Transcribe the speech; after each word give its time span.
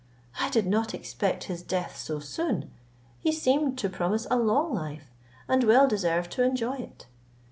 I 0.39 0.49
did 0.49 0.65
not 0.65 0.95
expect 0.95 1.43
his 1.43 1.61
death 1.61 1.95
so 1.95 2.17
soon; 2.17 2.71
he 3.19 3.31
seemed 3.31 3.77
to 3.77 3.87
promise 3.87 4.25
a 4.31 4.35
long 4.35 4.73
life, 4.73 5.11
and 5.47 5.63
well 5.63 5.87
deserved 5.87 6.31
to 6.31 6.43
enjoy 6.43 6.77
it!" 6.77 7.05